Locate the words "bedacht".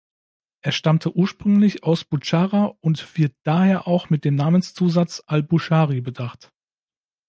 6.01-6.49